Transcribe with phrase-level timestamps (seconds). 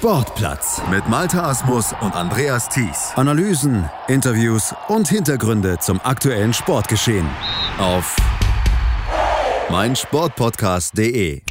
[0.00, 3.12] Sportplatz mit Malta Asmus und Andreas Thies.
[3.16, 7.28] Analysen, Interviews und Hintergründe zum aktuellen Sportgeschehen
[7.78, 8.16] auf
[9.68, 11.42] meinsportpodcast.de.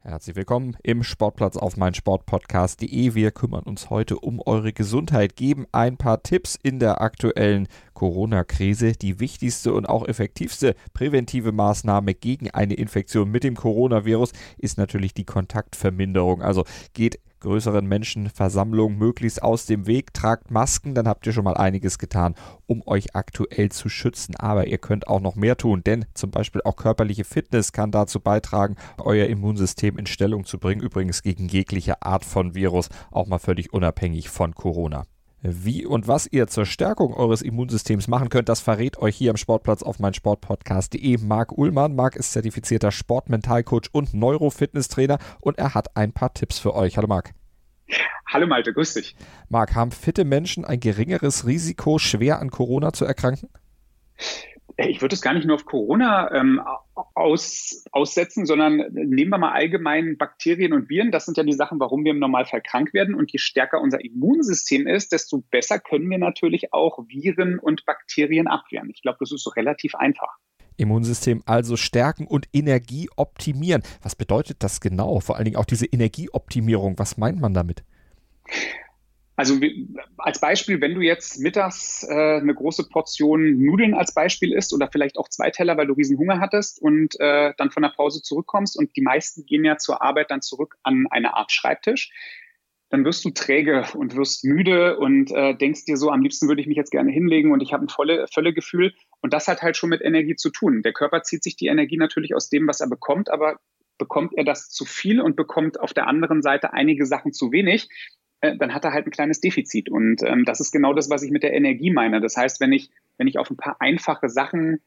[0.00, 3.14] Herzlich willkommen im Sportplatz auf meinsportpodcast.de.
[3.14, 8.94] Wir kümmern uns heute um eure Gesundheit, geben ein paar Tipps in der aktuellen Corona-Krise.
[8.94, 15.14] Die wichtigste und auch effektivste präventive Maßnahme gegen eine Infektion mit dem Coronavirus ist natürlich
[15.14, 16.42] die Kontaktverminderung.
[16.42, 20.14] Also geht größeren Menschenversammlungen möglichst aus dem Weg.
[20.14, 22.34] Tragt Masken, dann habt ihr schon mal einiges getan,
[22.66, 24.36] um euch aktuell zu schützen.
[24.36, 28.20] Aber ihr könnt auch noch mehr tun, denn zum Beispiel auch körperliche Fitness kann dazu
[28.20, 30.80] beitragen, euer Immunsystem in Stellung zu bringen.
[30.80, 35.04] Übrigens gegen jegliche Art von Virus, auch mal völlig unabhängig von Corona.
[35.40, 39.36] Wie und was ihr zur Stärkung eures Immunsystems machen könnt, das verrät euch hier am
[39.36, 41.94] Sportplatz auf meinsportpodcast.de Marc Ullmann.
[41.94, 46.96] Marc ist zertifizierter Sportmentalcoach und Neurofitnesstrainer und er hat ein paar Tipps für euch.
[46.96, 47.37] Hallo Marc.
[48.30, 49.16] Hallo Malte, grüß dich.
[49.48, 53.48] Marc, haben fitte Menschen ein geringeres Risiko, schwer an Corona zu erkranken?
[54.86, 56.60] ich würde es gar nicht nur auf Corona ähm,
[57.14, 61.10] aus, aussetzen, sondern nehmen wir mal allgemein Bakterien und Viren.
[61.10, 63.16] Das sind ja die Sachen, warum wir im Normalfall krank werden.
[63.16, 68.46] Und je stärker unser Immunsystem ist, desto besser können wir natürlich auch Viren und Bakterien
[68.46, 68.88] abwehren.
[68.90, 70.36] Ich glaube, das ist so relativ einfach.
[70.76, 73.82] Immunsystem also stärken und Energie optimieren.
[74.02, 75.18] Was bedeutet das genau?
[75.18, 77.00] Vor allen Dingen auch diese Energieoptimierung.
[77.00, 77.82] Was meint man damit?
[79.38, 79.60] Also
[80.16, 84.88] als Beispiel, wenn du jetzt mittags äh, eine große Portion Nudeln als Beispiel isst oder
[84.90, 88.20] vielleicht auch zwei Teller, weil du riesen Hunger hattest und äh, dann von der Pause
[88.20, 92.10] zurückkommst und die meisten gehen ja zur Arbeit dann zurück an eine Art Schreibtisch,
[92.90, 96.60] dann wirst du träge und wirst müde und äh, denkst dir so, am liebsten würde
[96.60, 98.92] ich mich jetzt gerne hinlegen und ich habe ein volle, volle Gefühl.
[99.20, 100.82] Und das hat halt schon mit Energie zu tun.
[100.82, 103.58] Der Körper zieht sich die Energie natürlich aus dem, was er bekommt, aber
[103.98, 107.88] bekommt er das zu viel und bekommt auf der anderen Seite einige Sachen zu wenig,
[108.40, 109.90] dann hat er halt ein kleines Defizit.
[109.90, 112.20] Und ähm, das ist genau das, was ich mit der Energie meine.
[112.20, 114.80] Das heißt, wenn ich, wenn ich auf ein paar einfache Sachen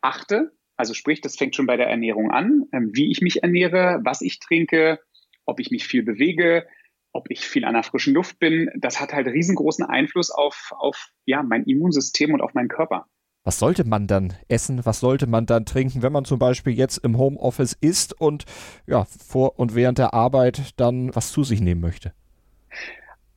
[0.00, 4.00] achte, also sprich, das fängt schon bei der Ernährung an, ähm, wie ich mich ernähre,
[4.04, 5.00] was ich trinke,
[5.44, 6.66] ob ich mich viel bewege,
[7.12, 11.10] ob ich viel an der frischen Luft bin, das hat halt riesengroßen Einfluss auf, auf
[11.24, 13.06] ja, mein Immunsystem und auf meinen Körper.
[13.44, 14.84] Was sollte man dann essen?
[14.84, 18.44] Was sollte man dann trinken, wenn man zum Beispiel jetzt im Homeoffice isst und
[18.86, 22.12] ja, vor und während der Arbeit dann was zu sich nehmen möchte?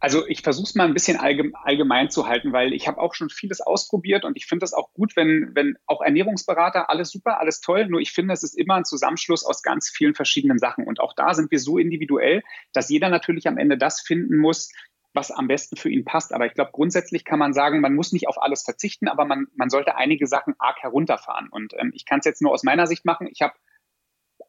[0.01, 3.29] Also ich versuche es mal ein bisschen allgemein zu halten, weil ich habe auch schon
[3.29, 7.61] vieles ausprobiert und ich finde das auch gut, wenn, wenn auch Ernährungsberater, alles super, alles
[7.61, 10.87] toll, nur ich finde, es ist immer ein Zusammenschluss aus ganz vielen verschiedenen Sachen.
[10.87, 12.41] Und auch da sind wir so individuell,
[12.73, 14.71] dass jeder natürlich am Ende das finden muss,
[15.13, 16.33] was am besten für ihn passt.
[16.33, 19.47] Aber ich glaube, grundsätzlich kann man sagen, man muss nicht auf alles verzichten, aber man,
[19.55, 21.47] man sollte einige Sachen arg herunterfahren.
[21.49, 23.27] Und ähm, ich kann es jetzt nur aus meiner Sicht machen.
[23.31, 23.53] Ich habe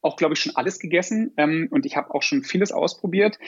[0.01, 3.39] auch, glaube ich, schon alles gegessen ähm, und ich habe auch schon vieles ausprobiert.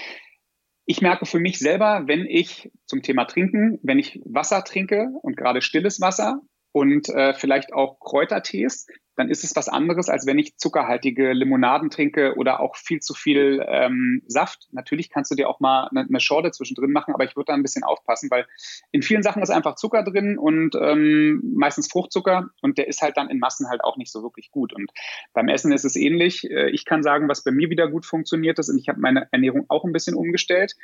[0.86, 5.36] Ich merke für mich selber, wenn ich zum Thema Trinken, wenn ich Wasser trinke und
[5.36, 8.86] gerade stilles Wasser und äh, vielleicht auch Kräutertees,
[9.16, 13.14] dann ist es was anderes, als wenn ich zuckerhaltige Limonaden trinke oder auch viel zu
[13.14, 14.68] viel ähm, Saft.
[14.72, 17.54] Natürlich kannst du dir auch mal eine, eine Schorle zwischendrin machen, aber ich würde da
[17.54, 18.46] ein bisschen aufpassen, weil
[18.90, 23.16] in vielen Sachen ist einfach Zucker drin und ähm, meistens Fruchtzucker und der ist halt
[23.16, 24.72] dann in Massen halt auch nicht so wirklich gut.
[24.72, 24.90] Und
[25.32, 26.50] beim Essen ist es ähnlich.
[26.50, 29.28] Äh, ich kann sagen, was bei mir wieder gut funktioniert ist und ich habe meine
[29.30, 30.74] Ernährung auch ein bisschen umgestellt.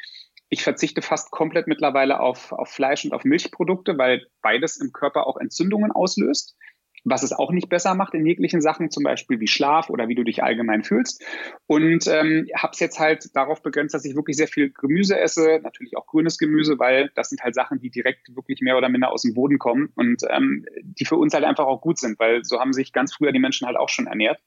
[0.48, 5.26] Ich verzichte fast komplett mittlerweile auf, auf Fleisch und auf Milchprodukte, weil beides im Körper
[5.26, 6.56] auch Entzündungen auslöst
[7.04, 10.14] was es auch nicht besser macht in jeglichen Sachen, zum Beispiel wie Schlaf oder wie
[10.14, 11.24] du dich allgemein fühlst.
[11.66, 15.60] Und ähm, habe es jetzt halt darauf begrenzt, dass ich wirklich sehr viel Gemüse esse,
[15.62, 19.10] natürlich auch grünes Gemüse, weil das sind halt Sachen, die direkt wirklich mehr oder minder
[19.10, 22.44] aus dem Boden kommen und ähm, die für uns halt einfach auch gut sind, weil
[22.44, 24.40] so haben sich ganz früher die Menschen halt auch schon ernährt.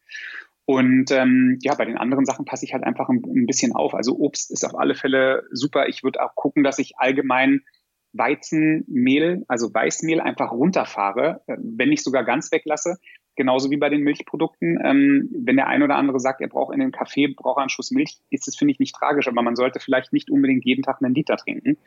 [0.66, 3.94] Und ähm, ja, bei den anderen Sachen passe ich halt einfach ein, ein bisschen auf.
[3.94, 5.88] Also Obst ist auf alle Fälle super.
[5.90, 7.64] Ich würde auch gucken, dass ich allgemein
[8.14, 12.98] Weizenmehl, also Weißmehl einfach runterfahre, äh, wenn nicht sogar ganz weglasse.
[13.36, 14.80] Genauso wie bei den Milchprodukten.
[14.84, 17.90] Ähm, wenn der ein oder andere sagt, er braucht in den Kaffee, braucht einen Schuss
[17.90, 21.02] Milch, ist das, finde ich, nicht tragisch, aber man sollte vielleicht nicht unbedingt jeden Tag
[21.02, 21.78] einen Liter trinken.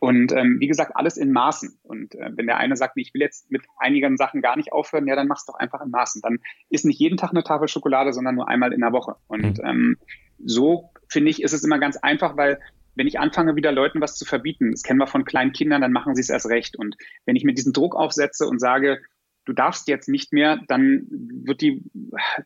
[0.00, 1.78] Und ähm, wie gesagt, alles in Maßen.
[1.82, 5.06] Und äh, wenn der eine sagt, ich will jetzt mit einigen Sachen gar nicht aufhören,
[5.06, 6.22] ja, dann mach's doch einfach in Maßen.
[6.22, 6.38] Dann
[6.70, 9.16] ist nicht jeden Tag eine Tafel Schokolade, sondern nur einmal in der Woche.
[9.28, 9.64] Und mhm.
[9.64, 9.96] ähm,
[10.42, 12.58] so finde ich, ist es immer ganz einfach, weil
[13.00, 15.90] wenn ich anfange, wieder Leuten was zu verbieten, das kennen wir von kleinen Kindern, dann
[15.90, 16.76] machen sie es erst recht.
[16.76, 19.00] Und wenn ich mir diesen Druck aufsetze und sage,
[19.46, 21.82] du darfst jetzt nicht mehr, dann wird die,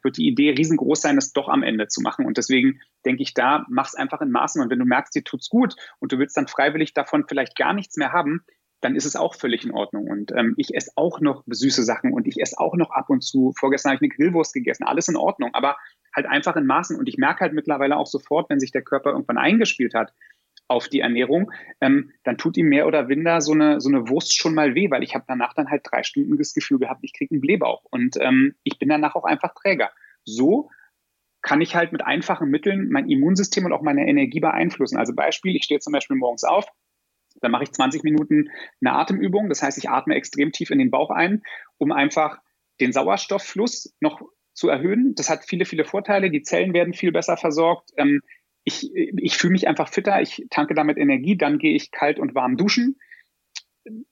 [0.05, 2.25] wird die Idee riesengroß sein, es doch am Ende zu machen.
[2.25, 4.63] Und deswegen denke ich da, mach's einfach in Maßen.
[4.63, 7.73] Und wenn du merkst, dir tut's gut und du willst dann freiwillig davon vielleicht gar
[7.73, 8.45] nichts mehr haben,
[8.81, 10.07] dann ist es auch völlig in Ordnung.
[10.07, 13.25] Und ähm, ich esse auch noch süße Sachen und ich esse auch noch ab und
[13.25, 13.53] zu.
[13.59, 15.79] Vorgestern habe ich eine Grillwurst gegessen, alles in Ordnung, aber
[16.15, 16.97] halt einfach in Maßen.
[16.97, 20.13] Und ich merke halt mittlerweile auch sofort, wenn sich der Körper irgendwann eingespielt hat,
[20.69, 24.37] auf die Ernährung, ähm, dann tut ihm mehr oder minder so eine, so eine Wurst
[24.37, 27.13] schon mal weh, weil ich habe danach dann halt drei Stunden das Gefühl gehabt, ich
[27.13, 29.91] kriege einen Blähbauch und ähm, ich bin danach auch einfach träger.
[30.25, 30.71] So
[31.43, 34.97] kann ich halt mit einfachen Mitteln mein Immunsystem und auch meine Energie beeinflussen.
[34.97, 36.67] Also Beispiel, ich stehe zum Beispiel morgens auf,
[37.41, 38.51] dann mache ich 20 Minuten
[38.81, 39.51] eine Atemübung.
[39.51, 41.43] Das heißt, ich atme extrem tief in den Bauch ein,
[41.77, 42.39] um einfach
[42.81, 44.23] den Sauerstofffluss noch
[44.55, 45.15] zu erhöhen.
[45.17, 46.31] Das hat viele, viele Vorteile.
[46.31, 47.91] Die Zellen werden viel besser versorgt.
[47.97, 48.23] Ähm,
[48.65, 50.21] ich, ich fühle mich einfach fitter.
[50.21, 51.37] Ich tanke damit Energie.
[51.37, 52.99] Dann gehe ich kalt und warm duschen.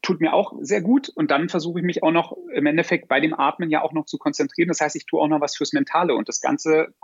[0.02, 1.08] Tut mir auch sehr gut.
[1.08, 4.04] Und dann versuche ich mich auch noch im Endeffekt bei dem Atmen ja auch noch
[4.04, 4.68] zu konzentrieren.
[4.68, 6.14] Das heißt, ich tue auch noch was fürs Mentale.
[6.14, 6.94] Und das Ganze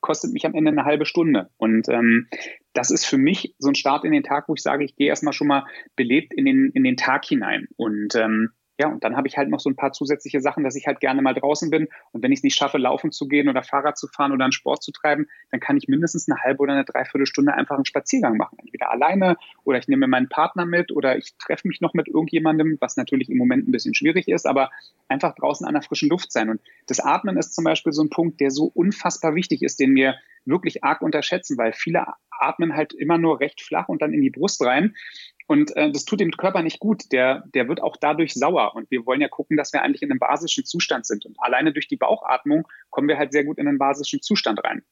[0.00, 1.48] kostet mich am Ende eine halbe Stunde.
[1.56, 2.28] Und ähm,
[2.74, 5.08] das ist für mich so ein Start in den Tag, wo ich sage, ich gehe
[5.08, 5.64] erstmal schon mal
[5.96, 7.68] belebt in den, in den Tag hinein.
[7.76, 10.74] Und ähm, ja, und dann habe ich halt noch so ein paar zusätzliche Sachen, dass
[10.74, 11.86] ich halt gerne mal draußen bin.
[12.10, 14.52] Und wenn ich es nicht schaffe, laufen zu gehen oder Fahrrad zu fahren oder einen
[14.52, 18.36] Sport zu treiben, dann kann ich mindestens eine halbe oder eine Dreiviertelstunde einfach einen Spaziergang
[18.36, 18.58] machen.
[18.58, 22.76] Entweder alleine oder ich nehme meinen Partner mit oder ich treffe mich noch mit irgendjemandem,
[22.80, 24.70] was natürlich im Moment ein bisschen schwierig ist, aber
[25.08, 26.50] einfach draußen an der frischen Luft sein.
[26.50, 29.94] Und das Atmen ist zum Beispiel so ein Punkt, der so unfassbar wichtig ist, den
[29.94, 30.16] wir
[30.46, 34.30] wirklich arg unterschätzen, weil viele atmen halt immer nur recht flach und dann in die
[34.30, 34.94] Brust rein.
[35.46, 37.12] Und äh, das tut dem Körper nicht gut.
[37.12, 38.74] Der, der wird auch dadurch sauer.
[38.74, 41.26] Und wir wollen ja gucken, dass wir eigentlich in einem basischen Zustand sind.
[41.26, 44.82] Und alleine durch die Bauchatmung kommen wir halt sehr gut in einen basischen Zustand rein.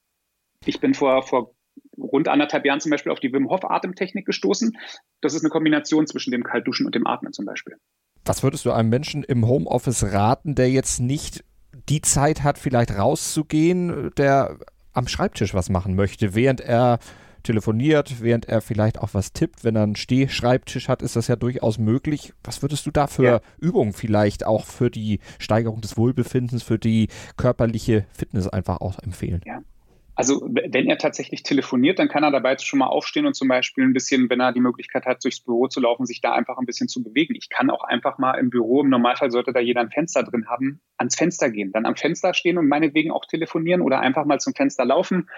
[0.64, 1.54] Ich bin vor, vor
[1.96, 4.76] rund anderthalb Jahren zum Beispiel auf die Wim Hof Atemtechnik gestoßen.
[5.20, 7.76] Das ist eine Kombination zwischen dem Kaltduschen und dem Atmen zum Beispiel.
[8.24, 11.44] Was würdest du einem Menschen im Homeoffice raten, der jetzt nicht
[11.88, 14.58] die Zeit hat, vielleicht rauszugehen, der
[14.92, 16.98] am Schreibtisch was machen möchte, während er
[17.42, 19.64] telefoniert, während er vielleicht auch was tippt.
[19.64, 22.32] Wenn er einen Stehschreibtisch hat, ist das ja durchaus möglich.
[22.44, 23.40] Was würdest du da für ja.
[23.58, 29.40] Übungen vielleicht auch für die Steigerung des Wohlbefindens, für die körperliche Fitness einfach auch empfehlen?
[29.46, 29.62] Ja.
[30.14, 33.84] Also wenn er tatsächlich telefoniert, dann kann er dabei schon mal aufstehen und zum Beispiel
[33.84, 36.66] ein bisschen, wenn er die Möglichkeit hat, durchs Büro zu laufen, sich da einfach ein
[36.66, 37.34] bisschen zu bewegen.
[37.34, 40.48] Ich kann auch einfach mal im Büro, im Normalfall sollte da jeder ein Fenster drin
[40.48, 44.38] haben, ans Fenster gehen, dann am Fenster stehen und meinetwegen auch telefonieren oder einfach mal
[44.38, 45.30] zum Fenster laufen,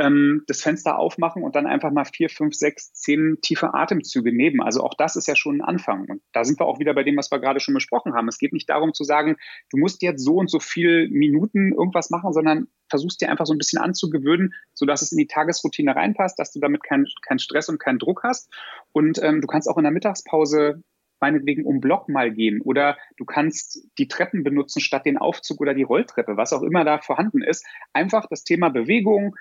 [0.00, 4.60] ähm, das Fenster aufmachen und dann einfach mal vier, fünf, sechs, zehn tiefe Atemzüge nehmen.
[4.62, 6.06] Also auch das ist ja schon ein Anfang.
[6.08, 8.26] Und da sind wir auch wieder bei dem, was wir gerade schon besprochen haben.
[8.28, 9.36] Es geht nicht darum zu sagen,
[9.70, 13.54] du musst jetzt so und so viel Minuten irgendwas machen, sondern versuchst dir einfach so
[13.54, 17.68] ein bisschen anzugewöhnen, sodass es in die Tagesroutine reinpasst, dass du damit keinen kein Stress
[17.68, 18.50] und keinen Druck hast.
[18.92, 20.82] Und ähm, du kannst auch in der Mittagspause
[21.20, 25.74] meinetwegen um Block mal gehen oder du kannst die Treppen benutzen statt den Aufzug oder
[25.74, 27.64] die Rolltreppe, was auch immer da vorhanden ist.
[27.92, 29.36] Einfach das Thema Bewegung,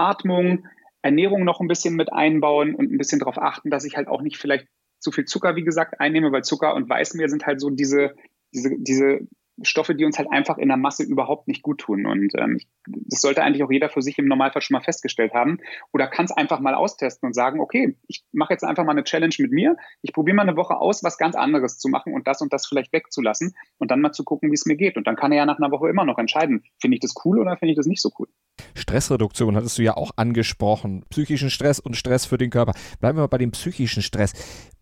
[0.00, 0.66] Atmung,
[1.02, 4.22] Ernährung noch ein bisschen mit einbauen und ein bisschen darauf achten, dass ich halt auch
[4.22, 4.66] nicht vielleicht
[4.98, 8.14] zu viel Zucker, wie gesagt, einnehme, weil Zucker und Weißmehl sind halt so diese,
[8.52, 9.20] diese, diese
[9.62, 12.06] Stoffe, die uns halt einfach in der Masse überhaupt nicht gut tun.
[12.06, 15.58] Und ähm, das sollte eigentlich auch jeder für sich im Normalfall schon mal festgestellt haben.
[15.92, 19.04] Oder kann es einfach mal austesten und sagen, okay, ich mache jetzt einfach mal eine
[19.04, 19.76] Challenge mit mir.
[20.02, 22.66] Ich probiere mal eine Woche aus, was ganz anderes zu machen und das und das
[22.66, 24.96] vielleicht wegzulassen und dann mal zu gucken, wie es mir geht.
[24.96, 27.38] Und dann kann er ja nach einer Woche immer noch entscheiden, finde ich das cool
[27.38, 28.28] oder finde ich das nicht so cool.
[28.74, 31.04] Stressreduktion hattest du ja auch angesprochen.
[31.10, 32.72] Psychischen Stress und Stress für den Körper.
[33.00, 34.32] Bleiben wir mal bei dem psychischen Stress.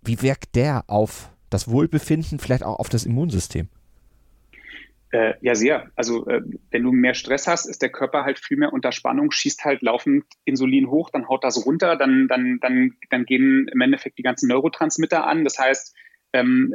[0.03, 3.69] Wie wirkt der auf das Wohlbefinden, vielleicht auch auf das Immunsystem?
[5.11, 5.91] Äh, ja, sehr.
[5.97, 9.31] Also äh, wenn du mehr Stress hast, ist der Körper halt viel mehr unter Spannung,
[9.31, 13.81] schießt halt laufend Insulin hoch, dann haut das runter, dann, dann, dann, dann gehen im
[13.81, 15.45] Endeffekt die ganzen Neurotransmitter an.
[15.45, 15.97] Das heißt,
[16.35, 16.75] ähm,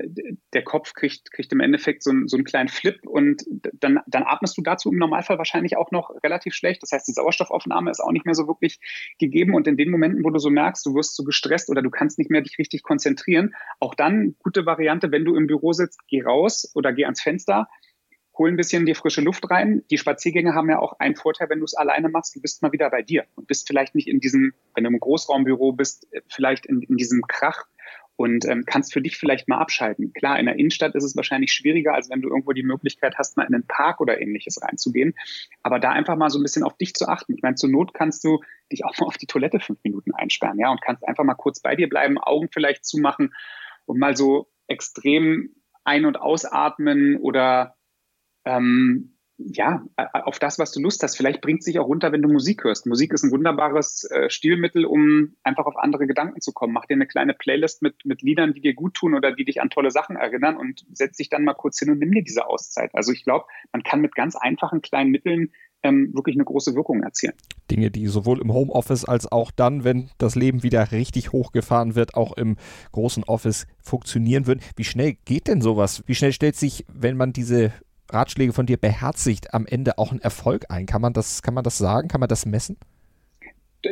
[0.54, 3.44] der Kopf kriegt, kriegt im Endeffekt so, ein, so einen kleinen Flip und
[3.74, 6.82] dann, dann atmest du dazu im Normalfall wahrscheinlich auch noch relativ schlecht.
[6.82, 8.80] Das heißt, die Sauerstoffaufnahme ist auch nicht mehr so wirklich
[9.20, 9.54] gegeben.
[9.54, 12.18] Und in den Momenten, wo du so merkst, du wirst so gestresst oder du kannst
[12.18, 16.24] nicht mehr dich richtig konzentrieren, auch dann gute Variante, wenn du im Büro sitzt, geh
[16.24, 17.68] raus oder geh ans Fenster,
[18.38, 19.84] hol ein bisschen die frische Luft rein.
[19.92, 22.72] Die Spaziergänge haben ja auch einen Vorteil, wenn du es alleine machst, du bist mal
[22.72, 26.66] wieder bei dir und bist vielleicht nicht in diesem, wenn du im Großraumbüro bist, vielleicht
[26.66, 27.66] in, in diesem Krach
[28.16, 30.14] und ähm, kannst für dich vielleicht mal abschalten.
[30.14, 33.38] Klar, in der Innenstadt ist es wahrscheinlich schwieriger, als wenn du irgendwo die Möglichkeit hast,
[33.38, 35.16] mal in einen Park oder ähnliches reinzugehen.
[35.64, 37.34] Aber da einfach mal so ein bisschen auf dich zu achten.
[37.34, 38.40] Ich meine, zur Not kannst du
[38.72, 41.60] dich auch mal auf die Toilette fünf Minuten einsperren, ja, und kannst einfach mal kurz
[41.60, 43.34] bei dir bleiben, Augen vielleicht zumachen
[43.86, 47.76] und mal so extrem ein- und ausatmen oder
[48.46, 51.18] ähm, ja, auf das, was du Lust hast.
[51.18, 52.86] Vielleicht bringt es sich auch runter, wenn du Musik hörst.
[52.86, 56.72] Musik ist ein wunderbares äh, Stilmittel, um einfach auf andere Gedanken zu kommen.
[56.72, 59.60] Mach dir eine kleine Playlist mit, mit Liedern, die dir gut tun oder die dich
[59.60, 62.48] an tolle Sachen erinnern und setz dich dann mal kurz hin und nimm dir diese
[62.48, 62.92] Auszeit.
[62.94, 67.02] Also ich glaube, man kann mit ganz einfachen kleinen Mitteln ähm, wirklich eine große Wirkung
[67.04, 67.34] erzielen.
[67.70, 72.14] Dinge, die sowohl im Homeoffice als auch dann, wenn das Leben wieder richtig hochgefahren wird,
[72.14, 72.56] auch im
[72.92, 74.62] großen Office funktionieren würden.
[74.76, 76.04] Wie schnell geht denn sowas?
[76.06, 77.74] Wie schnell stellt sich, wenn man diese
[78.10, 80.86] Ratschläge von dir beherzigt, am Ende auch ein Erfolg ein.
[80.86, 82.08] Kann man das, kann man das sagen?
[82.08, 82.78] Kann man das messen?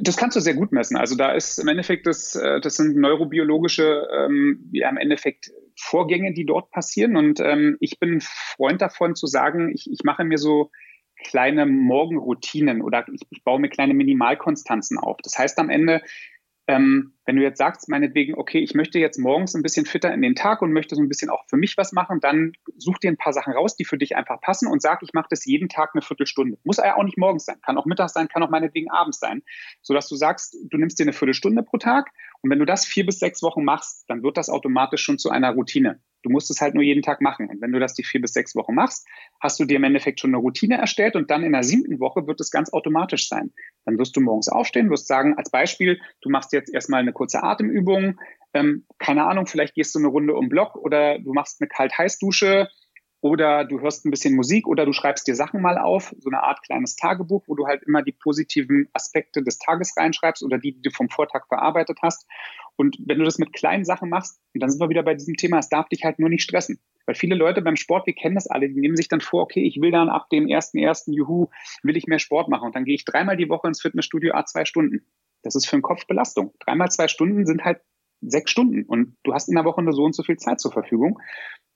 [0.02, 0.96] Das kannst du sehr gut messen.
[0.96, 6.34] Also da ist im Endeffekt, das, äh, das sind neurobiologische, ähm, ja, im Endeffekt Vorgänge,
[6.34, 7.18] die dort passieren.
[7.18, 10.72] Und ähm, ich bin Freund davon zu sagen, ich, ich mache mir so
[11.24, 15.18] kleine Morgenroutinen oder ich, ich baue mir kleine Minimalkonstanzen auf.
[15.24, 16.02] Das heißt am Ende,
[16.68, 20.22] ähm, wenn du jetzt sagst, meinetwegen, okay, ich möchte jetzt morgens ein bisschen fitter in
[20.22, 23.12] den Tag und möchte so ein bisschen auch für mich was machen, dann such dir
[23.12, 25.70] ein paar Sachen raus, die für dich einfach passen und sag, ich mache das jeden
[25.70, 26.58] Tag eine Viertelstunde.
[26.64, 29.44] Muss ja auch nicht morgens sein, kann auch mittags sein, kann auch meinetwegen abends sein,
[29.82, 32.12] sodass du sagst, du nimmst dir eine Viertelstunde pro Tag
[32.42, 35.30] und wenn du das vier bis sechs Wochen machst, dann wird das automatisch schon zu
[35.30, 36.00] einer Routine.
[36.24, 37.50] Du musst es halt nur jeden Tag machen.
[37.50, 39.08] Und wenn du das die vier bis sechs Wochen machst,
[39.40, 42.28] hast du dir im Endeffekt schon eine Routine erstellt und dann in der siebten Woche
[42.28, 43.54] wird es ganz automatisch sein.
[43.86, 47.44] Dann wirst du morgens aufstehen, wirst sagen, als Beispiel, du machst jetzt erstmal eine kurze
[47.44, 48.20] Atemübung,
[48.56, 52.68] ähm, keine Ahnung, vielleicht gehst du eine Runde um Block oder du machst eine Kalt-Heiß-Dusche
[53.22, 56.42] oder du hörst ein bisschen Musik oder du schreibst dir Sachen mal auf, so eine
[56.42, 60.74] Art kleines Tagebuch, wo du halt immer die positiven Aspekte des Tages reinschreibst oder die,
[60.74, 62.28] die du vom Vortag verarbeitet hast.
[62.76, 65.60] Und wenn du das mit kleinen Sachen machst, dann sind wir wieder bei diesem Thema,
[65.60, 66.80] es darf dich halt nur nicht stressen.
[67.06, 69.64] Weil viele Leute beim Sport, wir kennen das alle, die nehmen sich dann vor, okay,
[69.64, 71.50] ich will dann ab dem ersten ersten Juhu,
[71.84, 72.66] will ich mehr Sport machen.
[72.66, 75.06] Und dann gehe ich dreimal die Woche ins Fitnessstudio, a zwei Stunden.
[75.44, 76.54] Das ist für den Kopf Belastung.
[76.60, 77.82] Dreimal zwei Stunden sind halt
[78.22, 80.72] sechs Stunden und du hast in der Woche nur so und so viel Zeit zur
[80.72, 81.20] Verfügung.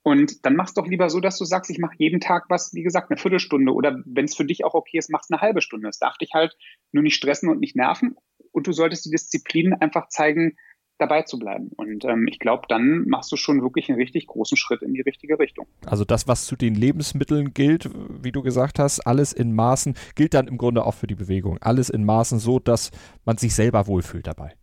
[0.02, 2.84] Und dann machst doch lieber so, dass du sagst, ich mache jeden Tag was, wie
[2.84, 5.88] gesagt, eine Viertelstunde oder wenn es für dich auch okay ist, machst eine halbe Stunde.
[5.88, 6.56] Es darf dich halt
[6.92, 8.14] nur nicht stressen und nicht nerven.
[8.52, 10.56] Und du solltest die Disziplin einfach zeigen,
[10.98, 11.70] dabei zu bleiben.
[11.76, 15.02] Und ähm, ich glaube, dann machst du schon wirklich einen richtig großen Schritt in die
[15.02, 15.66] richtige Richtung.
[15.84, 17.90] Also das, was zu den Lebensmitteln gilt,
[18.22, 21.58] wie du gesagt hast, alles in Maßen, gilt dann im Grunde auch für die Bewegung.
[21.60, 22.90] Alles in Maßen so, dass
[23.24, 24.54] man sich selber wohlfühlt dabei.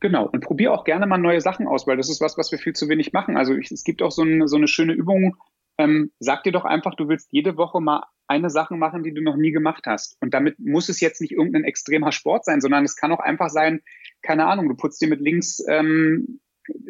[0.00, 2.58] Genau, und probier auch gerne mal neue Sachen aus, weil das ist was, was wir
[2.58, 3.36] viel zu wenig machen.
[3.36, 5.36] Also ich, es gibt auch so, ein, so eine schöne Übung,
[5.76, 9.22] ähm, sag dir doch einfach, du willst jede Woche mal eine Sache machen, die du
[9.22, 10.16] noch nie gemacht hast.
[10.20, 13.50] Und damit muss es jetzt nicht irgendein extremer Sport sein, sondern es kann auch einfach
[13.50, 13.82] sein,
[14.22, 16.40] keine Ahnung, du putzt dir mit links, ähm,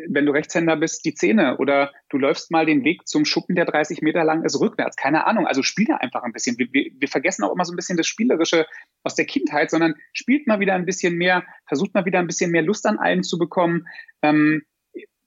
[0.09, 3.65] wenn du Rechtshänder bist, die Zähne oder du läufst mal den Weg zum Schuppen, der
[3.65, 4.97] 30 Meter lang ist, rückwärts.
[4.97, 5.47] Keine Ahnung.
[5.47, 6.59] Also spiele einfach ein bisschen.
[6.59, 8.67] Wir, wir, wir vergessen auch immer so ein bisschen das Spielerische
[9.05, 12.51] aus der Kindheit, sondern spielt mal wieder ein bisschen mehr, versucht mal wieder ein bisschen
[12.51, 13.87] mehr Lust an allem zu bekommen.
[14.23, 14.63] Ähm,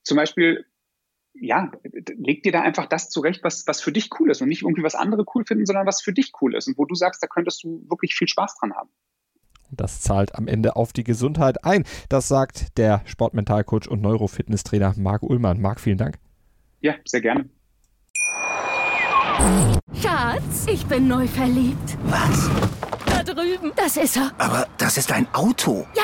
[0.03, 0.65] zum Beispiel
[1.35, 1.71] ja,
[2.15, 4.83] leg dir da einfach das zurecht, was, was für dich cool ist und nicht irgendwie
[4.83, 7.27] was andere cool finden, sondern was für dich cool ist und wo du sagst, da
[7.27, 8.89] könntest du wirklich viel Spaß dran haben.
[9.75, 11.83] Das zahlt am Ende auf die Gesundheit ein.
[12.09, 15.61] Das sagt der Sportmentalcoach und Neurofitnesstrainer Marc Ullmann.
[15.61, 16.17] Marc, vielen Dank.
[16.81, 17.49] Ja, sehr gerne.
[20.01, 21.97] Schatz, ich bin neu verliebt.
[22.05, 22.49] Was?
[23.05, 23.71] Da drüben.
[23.75, 24.31] Das ist er.
[24.37, 25.85] Aber das ist ein Auto.
[25.95, 26.03] Ja,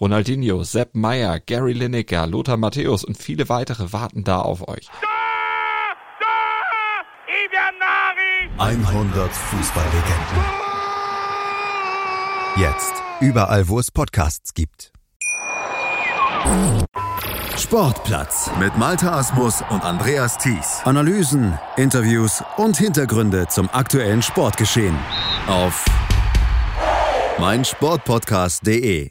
[0.00, 4.90] Ronaldinho, Sepp Meyer, Gary Lineker, Lothar Matthäus und viele weitere warten da auf euch.
[8.58, 10.44] 100 Fußballlegenden.
[12.56, 14.92] Jetzt überall, wo es Podcasts gibt.
[17.58, 20.80] Sportplatz mit Malta Asmus und Andreas Thies.
[20.84, 24.96] Analysen, Interviews und Hintergründe zum aktuellen Sportgeschehen
[25.48, 25.84] auf
[27.38, 29.10] meinsportpodcast.de.